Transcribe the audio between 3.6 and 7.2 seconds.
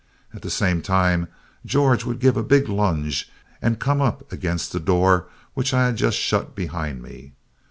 and come up against the door which I had just shut behind